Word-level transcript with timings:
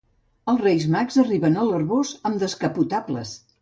Els 0.53 0.63
Reis 0.65 0.87
Mags 0.95 1.21
arriben 1.25 1.59
a 1.59 1.69
l'arboç 1.69 2.17
amb 2.31 2.45
descapotables. 2.49 3.41